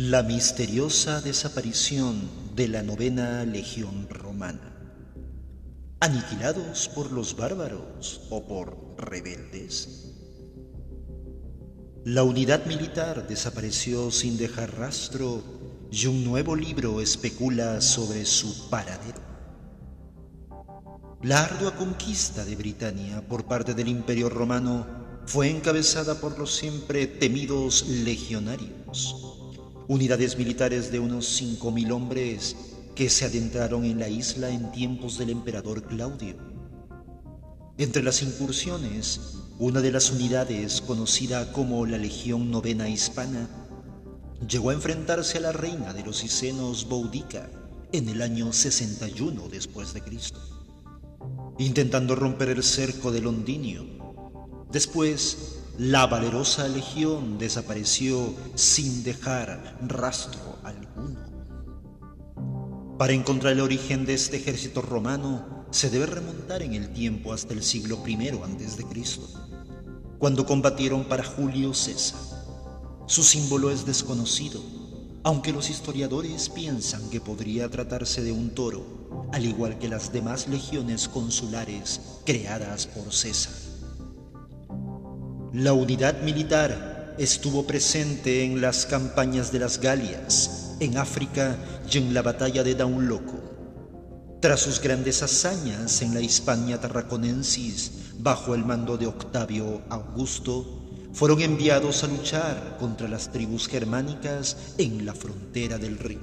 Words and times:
La 0.00 0.22
misteriosa 0.22 1.20
desaparición 1.22 2.20
de 2.54 2.68
la 2.68 2.84
novena 2.84 3.44
legión 3.44 4.08
romana. 4.08 4.72
¿Aniquilados 5.98 6.88
por 6.94 7.10
los 7.10 7.36
bárbaros 7.36 8.20
o 8.30 8.46
por 8.46 8.94
rebeldes? 8.96 10.14
La 12.04 12.22
unidad 12.22 12.64
militar 12.66 13.26
desapareció 13.26 14.12
sin 14.12 14.36
dejar 14.36 14.78
rastro 14.78 15.42
y 15.90 16.06
un 16.06 16.22
nuevo 16.22 16.54
libro 16.54 17.00
especula 17.00 17.80
sobre 17.80 18.24
su 18.24 18.70
paradero. 18.70 19.20
La 21.22 21.42
ardua 21.42 21.74
conquista 21.74 22.44
de 22.44 22.54
Britania 22.54 23.26
por 23.26 23.46
parte 23.46 23.74
del 23.74 23.88
Imperio 23.88 24.28
Romano 24.28 24.86
fue 25.26 25.50
encabezada 25.50 26.20
por 26.20 26.38
los 26.38 26.54
siempre 26.54 27.08
temidos 27.08 27.88
legionarios 27.88 29.27
unidades 29.88 30.36
militares 30.36 30.92
de 30.92 31.00
unos 31.00 31.40
5.000 31.40 31.90
hombres 31.92 32.56
que 32.94 33.08
se 33.08 33.24
adentraron 33.24 33.84
en 33.86 33.98
la 33.98 34.08
isla 34.08 34.50
en 34.50 34.70
tiempos 34.70 35.16
del 35.16 35.30
emperador 35.30 35.82
Claudio. 35.84 36.36
Entre 37.78 38.02
las 38.02 38.22
incursiones, 38.22 39.38
una 39.58 39.80
de 39.80 39.90
las 39.90 40.10
unidades, 40.10 40.82
conocida 40.82 41.52
como 41.52 41.86
la 41.86 41.96
Legión 41.96 42.50
Novena 42.50 42.88
Hispana, 42.88 43.48
llegó 44.46 44.70
a 44.70 44.74
enfrentarse 44.74 45.38
a 45.38 45.42
la 45.42 45.52
reina 45.52 45.94
de 45.94 46.04
los 46.04 46.22
Icenos 46.22 46.86
Boudica 46.86 47.48
en 47.92 48.10
el 48.10 48.20
año 48.20 48.52
61 48.52 49.48
después 49.48 49.94
de 49.94 50.02
Cristo, 50.02 50.40
intentando 51.58 52.14
romper 52.14 52.50
el 52.50 52.62
cerco 52.62 53.10
de 53.10 53.22
Londinio. 53.22 53.86
Después, 54.70 55.57
la 55.78 56.08
valerosa 56.08 56.66
legión 56.66 57.38
desapareció 57.38 58.34
sin 58.56 59.04
dejar 59.04 59.78
rastro 59.86 60.58
alguno. 60.64 61.20
Para 62.98 63.12
encontrar 63.12 63.52
el 63.52 63.60
origen 63.60 64.04
de 64.04 64.14
este 64.14 64.38
ejército 64.38 64.82
romano 64.82 65.66
se 65.70 65.88
debe 65.88 66.06
remontar 66.06 66.64
en 66.64 66.74
el 66.74 66.92
tiempo 66.92 67.32
hasta 67.32 67.54
el 67.54 67.62
siglo 67.62 68.02
I 68.04 68.28
a.C., 68.28 69.20
cuando 70.18 70.44
combatieron 70.44 71.04
para 71.04 71.22
Julio 71.22 71.72
César. 71.72 72.18
Su 73.06 73.22
símbolo 73.22 73.70
es 73.70 73.86
desconocido, 73.86 74.60
aunque 75.22 75.52
los 75.52 75.70
historiadores 75.70 76.48
piensan 76.48 77.08
que 77.08 77.20
podría 77.20 77.70
tratarse 77.70 78.24
de 78.24 78.32
un 78.32 78.50
toro, 78.50 79.28
al 79.32 79.44
igual 79.46 79.78
que 79.78 79.88
las 79.88 80.12
demás 80.12 80.48
legiones 80.48 81.06
consulares 81.06 82.00
creadas 82.24 82.88
por 82.88 83.12
César. 83.12 83.67
La 85.54 85.72
unidad 85.72 86.20
militar 86.20 87.14
estuvo 87.16 87.66
presente 87.66 88.44
en 88.44 88.60
las 88.60 88.84
campañas 88.84 89.50
de 89.50 89.58
las 89.58 89.80
Galias, 89.80 90.76
en 90.78 90.98
África 90.98 91.56
y 91.90 91.96
en 91.96 92.12
la 92.12 92.20
batalla 92.20 92.62
de 92.62 92.74
Daunloco. 92.74 94.38
Tras 94.42 94.60
sus 94.60 94.78
grandes 94.78 95.22
hazañas 95.22 96.02
en 96.02 96.12
la 96.12 96.20
Hispania 96.20 96.78
tarraconensis 96.78 97.92
bajo 98.18 98.54
el 98.54 98.66
mando 98.66 98.98
de 98.98 99.06
Octavio 99.06 99.80
Augusto, 99.88 100.84
fueron 101.14 101.40
enviados 101.40 102.04
a 102.04 102.08
luchar 102.08 102.76
contra 102.78 103.08
las 103.08 103.32
tribus 103.32 103.68
germánicas 103.68 104.74
en 104.76 105.06
la 105.06 105.14
frontera 105.14 105.78
del 105.78 105.98
río. 105.98 106.20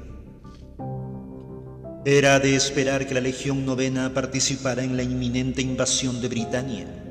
Era 2.05 2.39
de 2.39 2.55
esperar 2.55 3.07
que 3.07 3.15
la 3.15 3.21
Legión 3.21 3.65
Novena 3.65 4.13
participara 4.13 4.83
en 4.83 4.95
la 4.95 5.01
inminente 5.01 5.63
invasión 5.63 6.21
de 6.21 6.27
Britania 6.27 7.04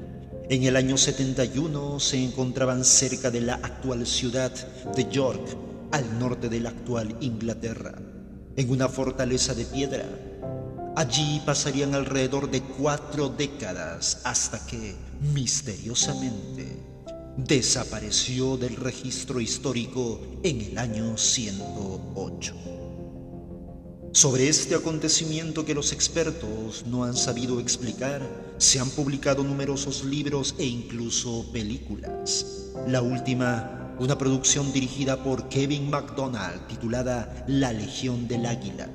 en 0.50 0.64
el 0.64 0.76
año 0.76 0.98
71 0.98 2.00
se 2.00 2.22
encontraban 2.22 2.84
cerca 2.84 3.30
de 3.30 3.40
la 3.40 3.54
actual 3.54 4.06
ciudad 4.06 4.52
de 4.94 5.08
York, 5.10 5.56
al 5.90 6.18
norte 6.18 6.50
de 6.50 6.60
la 6.60 6.68
actual 6.68 7.16
Inglaterra, 7.20 7.94
en 8.54 8.70
una 8.70 8.88
fortaleza 8.88 9.54
de 9.54 9.64
piedra. 9.64 10.04
Allí 10.96 11.40
pasarían 11.46 11.94
alrededor 11.94 12.50
de 12.50 12.60
cuatro 12.60 13.30
décadas 13.30 14.20
hasta 14.24 14.64
que, 14.66 14.94
misteriosamente, 15.32 16.76
desapareció 17.38 18.58
del 18.58 18.76
registro 18.76 19.40
histórico 19.40 20.20
en 20.42 20.60
el 20.60 20.78
año 20.78 21.16
108. 21.16 22.83
Sobre 24.14 24.46
este 24.48 24.76
acontecimiento 24.76 25.64
que 25.64 25.74
los 25.74 25.92
expertos 25.92 26.84
no 26.86 27.02
han 27.02 27.16
sabido 27.16 27.58
explicar, 27.58 28.22
se 28.58 28.78
han 28.78 28.88
publicado 28.90 29.42
numerosos 29.42 30.04
libros 30.04 30.54
e 30.56 30.66
incluso 30.66 31.50
películas. 31.52 32.70
La 32.86 33.02
última, 33.02 33.92
una 33.98 34.16
producción 34.16 34.72
dirigida 34.72 35.24
por 35.24 35.48
Kevin 35.48 35.90
MacDonald 35.90 36.64
titulada 36.68 37.44
La 37.48 37.72
Legión 37.72 38.28
del 38.28 38.46
Águila, 38.46 38.88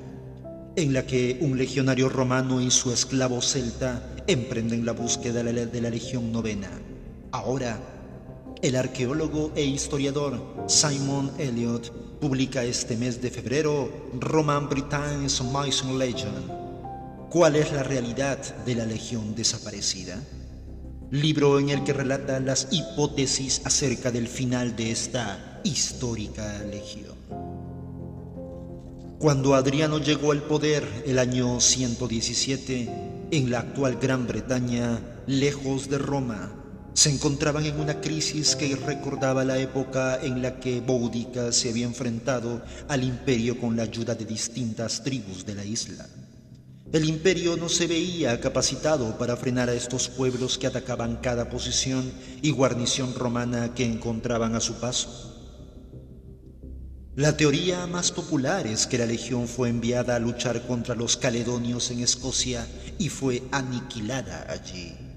en 0.76 0.94
la 0.94 1.06
que 1.06 1.38
un 1.42 1.58
legionario 1.58 2.08
romano 2.08 2.62
y 2.62 2.70
su 2.70 2.90
esclavo 2.90 3.42
celta 3.42 4.16
emprenden 4.26 4.86
la 4.86 4.92
búsqueda 4.92 5.42
de 5.42 5.80
la 5.82 5.90
Legión 5.90 6.32
Novena. 6.32 6.70
Ahora, 7.30 7.78
el 8.62 8.74
arqueólogo 8.74 9.52
e 9.54 9.64
historiador 9.64 10.64
Simon 10.66 11.30
Elliot 11.36 12.09
publica 12.20 12.62
este 12.64 12.96
mes 12.96 13.22
de 13.22 13.30
febrero 13.30 13.90
Roman 14.18 14.68
Britain's 14.68 15.42
Mason 15.42 15.98
Legend. 15.98 16.50
¿Cuál 17.30 17.56
es 17.56 17.72
la 17.72 17.82
realidad 17.82 18.38
de 18.66 18.74
la 18.74 18.84
Legión 18.84 19.34
desaparecida? 19.34 20.20
Libro 21.10 21.58
en 21.58 21.70
el 21.70 21.82
que 21.82 21.94
relata 21.94 22.38
las 22.38 22.68
hipótesis 22.70 23.62
acerca 23.64 24.10
del 24.10 24.28
final 24.28 24.76
de 24.76 24.90
esta 24.90 25.60
histórica 25.64 26.62
legión. 26.70 27.14
Cuando 29.18 29.54
Adriano 29.54 29.98
llegó 29.98 30.32
al 30.32 30.42
poder 30.42 30.86
el 31.06 31.18
año 31.18 31.60
117 31.60 33.28
en 33.30 33.50
la 33.50 33.60
actual 33.60 33.98
Gran 34.00 34.26
Bretaña, 34.26 35.00
lejos 35.26 35.88
de 35.88 35.98
Roma, 35.98 36.59
se 36.94 37.10
encontraban 37.10 37.64
en 37.64 37.78
una 37.78 38.00
crisis 38.00 38.56
que 38.56 38.74
recordaba 38.76 39.44
la 39.44 39.58
época 39.58 40.18
en 40.22 40.42
la 40.42 40.58
que 40.58 40.80
Boudica 40.80 41.52
se 41.52 41.70
había 41.70 41.86
enfrentado 41.86 42.62
al 42.88 43.04
imperio 43.04 43.58
con 43.58 43.76
la 43.76 43.84
ayuda 43.84 44.14
de 44.14 44.24
distintas 44.24 45.02
tribus 45.02 45.46
de 45.46 45.54
la 45.54 45.64
isla. 45.64 46.06
El 46.92 47.04
imperio 47.04 47.56
no 47.56 47.68
se 47.68 47.86
veía 47.86 48.40
capacitado 48.40 49.16
para 49.16 49.36
frenar 49.36 49.68
a 49.68 49.74
estos 49.74 50.08
pueblos 50.08 50.58
que 50.58 50.66
atacaban 50.66 51.18
cada 51.18 51.48
posición 51.48 52.10
y 52.42 52.50
guarnición 52.50 53.14
romana 53.14 53.74
que 53.74 53.84
encontraban 53.84 54.56
a 54.56 54.60
su 54.60 54.74
paso. 54.74 55.36
La 57.14 57.36
teoría 57.36 57.86
más 57.86 58.10
popular 58.10 58.66
es 58.66 58.88
que 58.88 58.98
la 58.98 59.06
legión 59.06 59.46
fue 59.46 59.68
enviada 59.68 60.16
a 60.16 60.18
luchar 60.18 60.66
contra 60.66 60.96
los 60.96 61.16
caledonios 61.16 61.90
en 61.92 62.00
Escocia 62.00 62.66
y 62.98 63.08
fue 63.08 63.44
aniquilada 63.52 64.46
allí. 64.50 65.09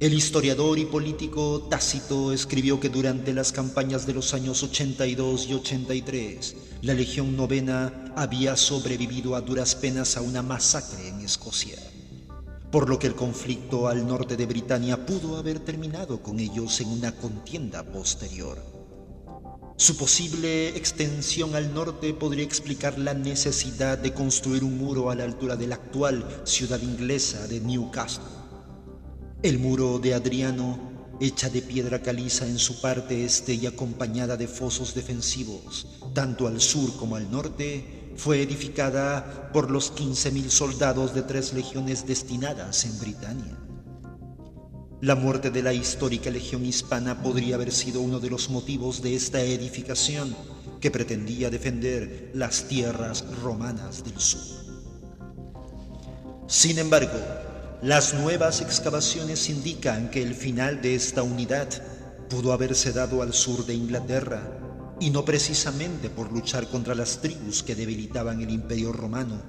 El 0.00 0.12
historiador 0.12 0.80
y 0.80 0.86
político 0.86 1.68
Tácito 1.70 2.32
escribió 2.32 2.80
que 2.80 2.88
durante 2.88 3.32
las 3.32 3.52
campañas 3.52 4.06
de 4.06 4.12
los 4.12 4.34
años 4.34 4.64
82 4.64 5.46
y 5.48 5.54
83, 5.54 6.56
la 6.82 6.94
Legión 6.94 7.36
Novena 7.36 8.12
había 8.16 8.56
sobrevivido 8.56 9.36
a 9.36 9.40
duras 9.40 9.76
penas 9.76 10.16
a 10.16 10.20
una 10.20 10.42
masacre 10.42 11.08
en 11.08 11.20
Escocia, 11.20 11.78
por 12.72 12.88
lo 12.88 12.98
que 12.98 13.06
el 13.06 13.14
conflicto 13.14 13.86
al 13.86 14.04
norte 14.04 14.36
de 14.36 14.46
Britania 14.46 15.06
pudo 15.06 15.36
haber 15.36 15.60
terminado 15.60 16.20
con 16.20 16.40
ellos 16.40 16.80
en 16.80 16.88
una 16.88 17.12
contienda 17.12 17.84
posterior. 17.84 18.58
Su 19.76 19.96
posible 19.96 20.70
extensión 20.70 21.54
al 21.54 21.72
norte 21.72 22.12
podría 22.14 22.44
explicar 22.44 22.98
la 22.98 23.14
necesidad 23.14 23.96
de 23.96 24.12
construir 24.12 24.64
un 24.64 24.76
muro 24.76 25.10
a 25.10 25.14
la 25.14 25.22
altura 25.22 25.54
de 25.54 25.68
la 25.68 25.76
actual 25.76 26.42
ciudad 26.44 26.82
inglesa 26.82 27.46
de 27.46 27.60
Newcastle 27.60 28.43
el 29.44 29.58
muro 29.58 29.98
de 29.98 30.14
Adriano, 30.14 30.78
hecha 31.20 31.50
de 31.50 31.60
piedra 31.60 32.00
caliza 32.00 32.46
en 32.46 32.58
su 32.58 32.80
parte 32.80 33.26
este 33.26 33.52
y 33.52 33.66
acompañada 33.66 34.38
de 34.38 34.48
fosos 34.48 34.94
defensivos, 34.94 35.86
tanto 36.14 36.46
al 36.48 36.62
sur 36.62 36.96
como 36.96 37.16
al 37.16 37.30
norte, 37.30 38.14
fue 38.16 38.40
edificada 38.40 39.50
por 39.52 39.70
los 39.70 39.92
15.000 39.94 40.48
soldados 40.48 41.14
de 41.14 41.20
tres 41.20 41.52
legiones 41.52 42.06
destinadas 42.06 42.86
en 42.86 42.98
Britania. 42.98 43.58
La 45.02 45.14
muerte 45.14 45.50
de 45.50 45.62
la 45.62 45.74
histórica 45.74 46.30
legión 46.30 46.64
hispana 46.64 47.22
podría 47.22 47.56
haber 47.56 47.70
sido 47.70 48.00
uno 48.00 48.20
de 48.20 48.30
los 48.30 48.48
motivos 48.48 49.02
de 49.02 49.14
esta 49.14 49.42
edificación 49.42 50.34
que 50.80 50.90
pretendía 50.90 51.50
defender 51.50 52.30
las 52.32 52.66
tierras 52.66 53.26
romanas 53.42 54.04
del 54.04 54.18
sur. 54.18 54.40
Sin 56.46 56.78
embargo, 56.78 57.18
las 57.84 58.14
nuevas 58.14 58.62
excavaciones 58.62 59.50
indican 59.50 60.10
que 60.10 60.22
el 60.22 60.34
final 60.34 60.80
de 60.80 60.94
esta 60.94 61.22
unidad 61.22 61.68
pudo 62.30 62.54
haberse 62.54 62.92
dado 62.94 63.20
al 63.20 63.34
sur 63.34 63.66
de 63.66 63.74
Inglaterra 63.74 64.40
y 65.00 65.10
no 65.10 65.26
precisamente 65.26 66.08
por 66.08 66.32
luchar 66.32 66.66
contra 66.68 66.94
las 66.94 67.20
tribus 67.20 67.62
que 67.62 67.74
debilitaban 67.74 68.40
el 68.40 68.48
imperio 68.48 68.90
romano. 68.90 69.42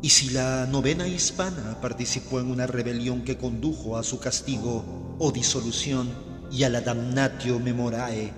Y 0.00 0.08
si 0.08 0.30
la 0.30 0.66
novena 0.70 1.06
hispana 1.06 1.78
participó 1.82 2.40
en 2.40 2.50
una 2.50 2.66
rebelión 2.66 3.20
que 3.20 3.36
condujo 3.36 3.98
a 3.98 4.04
su 4.04 4.18
castigo 4.18 5.16
o 5.18 5.30
disolución 5.30 6.08
y 6.50 6.62
a 6.62 6.70
la 6.70 6.80
damnatio 6.80 7.60
memorae, 7.60 8.32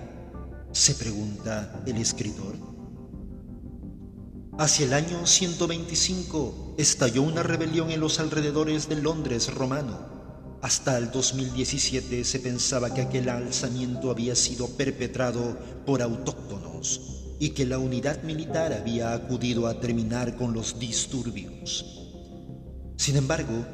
se 0.73 0.95
pregunta 0.95 1.81
el 1.85 1.95
escritor. 1.95 2.70
Hacia 4.61 4.85
el 4.85 4.93
año 4.93 5.25
125 5.25 6.75
estalló 6.77 7.23
una 7.23 7.41
rebelión 7.41 7.89
en 7.89 7.99
los 7.99 8.19
alrededores 8.19 8.87
de 8.87 8.95
Londres 8.95 9.51
romano 9.51 9.97
hasta 10.61 10.99
el 10.99 11.09
2017 11.09 12.23
se 12.23 12.39
pensaba 12.39 12.93
que 12.93 13.01
aquel 13.01 13.29
alzamiento 13.29 14.11
había 14.11 14.35
sido 14.35 14.67
perpetrado 14.67 15.57
por 15.87 16.03
autóctonos 16.03 17.01
y 17.39 17.49
que 17.49 17.65
la 17.65 17.79
unidad 17.79 18.21
militar 18.21 18.71
había 18.71 19.13
acudido 19.13 19.65
a 19.65 19.79
terminar 19.79 20.35
con 20.35 20.53
los 20.53 20.77
disturbios. 20.77 21.83
Sin 22.97 23.17
embargo, 23.17 23.65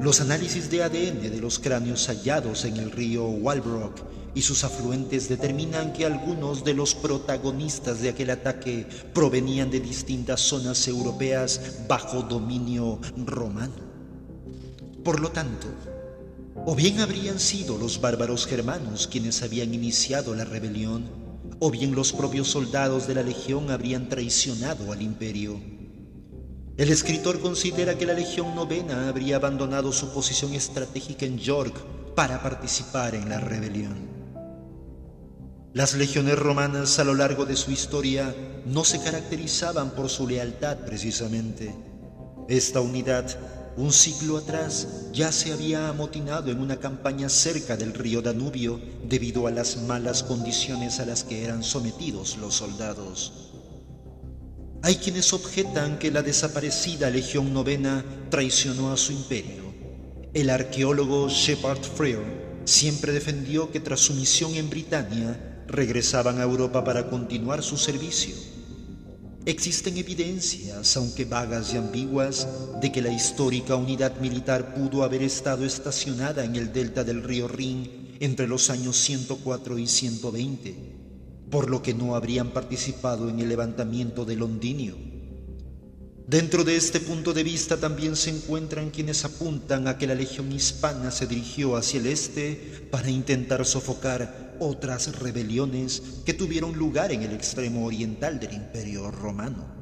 los 0.00 0.20
análisis 0.20 0.70
de 0.70 0.82
ADN 0.82 1.22
de 1.22 1.40
los 1.40 1.58
cráneos 1.58 2.06
hallados 2.08 2.64
en 2.64 2.76
el 2.76 2.90
río 2.90 3.24
Walbrook 3.26 3.94
y 4.34 4.42
sus 4.42 4.64
afluentes 4.64 5.28
determinan 5.28 5.92
que 5.92 6.04
algunos 6.04 6.62
de 6.62 6.74
los 6.74 6.94
protagonistas 6.94 8.00
de 8.00 8.10
aquel 8.10 8.30
ataque 8.30 8.86
provenían 9.14 9.70
de 9.70 9.80
distintas 9.80 10.40
zonas 10.42 10.86
europeas 10.88 11.78
bajo 11.88 12.22
dominio 12.22 13.00
romano. 13.24 13.74
Por 15.02 15.20
lo 15.20 15.30
tanto, 15.30 15.68
o 16.66 16.74
bien 16.74 17.00
habrían 17.00 17.40
sido 17.40 17.78
los 17.78 18.00
bárbaros 18.00 18.46
germanos 18.46 19.06
quienes 19.06 19.42
habían 19.42 19.72
iniciado 19.72 20.34
la 20.34 20.44
rebelión, 20.44 21.04
o 21.58 21.70
bien 21.70 21.94
los 21.94 22.12
propios 22.12 22.48
soldados 22.48 23.06
de 23.06 23.14
la 23.14 23.22
legión 23.22 23.70
habrían 23.70 24.08
traicionado 24.08 24.92
al 24.92 25.00
imperio. 25.00 25.75
El 26.76 26.90
escritor 26.90 27.40
considera 27.40 27.96
que 27.96 28.04
la 28.04 28.12
Legión 28.12 28.54
Novena 28.54 29.08
habría 29.08 29.36
abandonado 29.36 29.92
su 29.92 30.12
posición 30.12 30.52
estratégica 30.52 31.24
en 31.24 31.38
York 31.38 31.74
para 32.14 32.42
participar 32.42 33.14
en 33.14 33.30
la 33.30 33.40
rebelión. 33.40 33.94
Las 35.72 35.94
legiones 35.94 36.38
romanas 36.38 36.98
a 36.98 37.04
lo 37.04 37.14
largo 37.14 37.46
de 37.46 37.56
su 37.56 37.70
historia 37.70 38.34
no 38.66 38.84
se 38.84 39.00
caracterizaban 39.00 39.92
por 39.92 40.10
su 40.10 40.28
lealtad 40.28 40.76
precisamente. 40.84 41.74
Esta 42.46 42.82
unidad 42.82 43.26
un 43.78 43.92
siglo 43.92 44.38
atrás 44.38 45.08
ya 45.12 45.32
se 45.32 45.52
había 45.52 45.88
amotinado 45.88 46.50
en 46.50 46.60
una 46.60 46.76
campaña 46.76 47.28
cerca 47.28 47.76
del 47.76 47.92
río 47.94 48.20
Danubio 48.20 48.80
debido 49.06 49.46
a 49.46 49.50
las 49.50 49.78
malas 49.82 50.22
condiciones 50.22 50.98
a 50.98 51.06
las 51.06 51.24
que 51.24 51.44
eran 51.44 51.62
sometidos 51.62 52.36
los 52.38 52.54
soldados. 52.54 53.45
Hay 54.86 54.98
quienes 54.98 55.32
objetan 55.32 55.98
que 55.98 56.12
la 56.12 56.22
desaparecida 56.22 57.10
Legión 57.10 57.52
Novena 57.52 58.04
traicionó 58.30 58.92
a 58.92 58.96
su 58.96 59.10
imperio. 59.10 59.74
El 60.32 60.48
arqueólogo 60.48 61.28
Shepard 61.28 61.82
Freer 61.82 62.62
siempre 62.64 63.10
defendió 63.10 63.72
que 63.72 63.80
tras 63.80 63.98
su 63.98 64.14
misión 64.14 64.54
en 64.54 64.70
Britania 64.70 65.64
regresaban 65.66 66.38
a 66.38 66.44
Europa 66.44 66.84
para 66.84 67.10
continuar 67.10 67.64
su 67.64 67.76
servicio 67.76 68.36
Existen 69.46 69.96
evidencias, 69.96 70.96
aunque 70.96 71.24
vagas 71.24 71.72
y 71.72 71.76
ambiguas, 71.76 72.48
de 72.80 72.90
que 72.90 73.00
la 73.00 73.12
histórica 73.12 73.76
unidad 73.76 74.18
militar 74.18 74.74
pudo 74.74 75.04
haber 75.04 75.22
estado 75.22 75.64
estacionada 75.64 76.44
en 76.44 76.56
el 76.56 76.72
delta 76.72 77.04
del 77.04 77.22
río 77.22 77.46
Rin 77.46 78.16
entre 78.18 78.48
los 78.48 78.70
años 78.70 78.96
104 78.96 79.78
y 79.78 79.86
120, 79.86 80.95
por 81.50 81.70
lo 81.70 81.82
que 81.82 81.94
no 81.94 82.16
habrían 82.16 82.50
participado 82.50 83.28
en 83.28 83.40
el 83.40 83.48
levantamiento 83.48 84.24
de 84.24 84.36
Londinio. 84.36 84.96
Dentro 86.26 86.64
de 86.64 86.74
este 86.74 86.98
punto 86.98 87.32
de 87.32 87.44
vista 87.44 87.76
también 87.76 88.16
se 88.16 88.30
encuentran 88.30 88.90
quienes 88.90 89.24
apuntan 89.24 89.86
a 89.86 89.96
que 89.96 90.08
la 90.08 90.16
legión 90.16 90.50
hispana 90.50 91.12
se 91.12 91.28
dirigió 91.28 91.76
hacia 91.76 92.00
el 92.00 92.06
este 92.06 92.88
para 92.90 93.10
intentar 93.10 93.64
sofocar 93.64 94.56
otras 94.58 95.20
rebeliones 95.20 96.02
que 96.24 96.34
tuvieron 96.34 96.76
lugar 96.76 97.12
en 97.12 97.22
el 97.22 97.32
extremo 97.32 97.86
oriental 97.86 98.40
del 98.40 98.54
imperio 98.54 99.12
romano. 99.12 99.76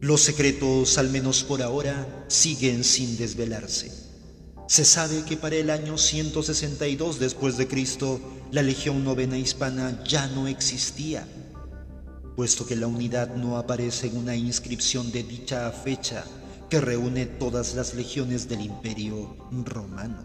Los 0.00 0.20
secretos, 0.20 0.96
al 0.98 1.08
menos 1.10 1.42
por 1.42 1.60
ahora, 1.62 2.26
siguen 2.28 2.84
sin 2.84 3.16
desvelarse. 3.16 4.03
Se 4.66 4.84
sabe 4.86 5.24
que 5.24 5.36
para 5.36 5.56
el 5.56 5.68
año 5.68 5.98
162 5.98 7.18
después 7.18 7.58
de 7.58 7.68
Cristo, 7.68 8.18
la 8.50 8.62
Legión 8.62 9.04
Novena 9.04 9.36
Hispana 9.36 10.02
ya 10.04 10.26
no 10.28 10.48
existía, 10.48 11.28
puesto 12.34 12.66
que 12.66 12.74
la 12.74 12.86
unidad 12.86 13.36
no 13.36 13.58
aparece 13.58 14.06
en 14.06 14.16
una 14.16 14.34
inscripción 14.34 15.12
de 15.12 15.22
dicha 15.22 15.70
fecha 15.70 16.24
que 16.70 16.80
reúne 16.80 17.26
todas 17.26 17.74
las 17.74 17.94
legiones 17.94 18.48
del 18.48 18.62
Imperio 18.62 19.36
Romano. 19.50 20.24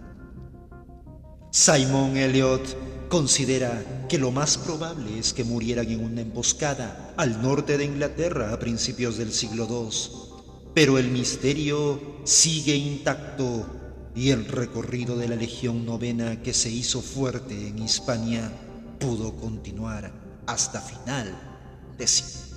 Simon 1.51 2.15
Elliot 2.15 3.09
considera 3.09 4.05
que 4.07 4.17
lo 4.17 4.31
más 4.31 4.57
probable 4.57 5.19
es 5.19 5.33
que 5.33 5.43
murieran 5.43 5.91
en 5.91 6.03
una 6.05 6.21
emboscada 6.21 7.13
al 7.17 7.41
norte 7.41 7.77
de 7.77 7.83
Inglaterra 7.83 8.53
a 8.53 8.59
principios 8.59 9.17
del 9.17 9.33
siglo 9.33 9.67
II, 9.69 10.71
pero 10.73 10.97
el 10.97 11.09
misterio 11.09 11.99
sigue 12.23 12.75
intacto 12.75 13.78
y 14.15 14.31
el 14.31 14.45
recorrido 14.45 15.17
de 15.17 15.27
la 15.27 15.35
Legión 15.35 15.85
Novena 15.85 16.41
que 16.41 16.53
se 16.53 16.69
hizo 16.69 17.01
fuerte 17.01 17.67
en 17.67 17.79
Hispania 17.79 18.51
pudo 18.99 19.35
continuar 19.35 20.11
hasta 20.45 20.81
final 20.81 21.37
de 21.97 22.07
siglo. 22.07 22.48